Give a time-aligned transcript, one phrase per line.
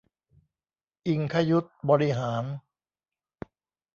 [1.07, 2.43] อิงคยุทธบริหาร